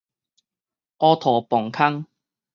[0.97, 2.07] 烏塗磅空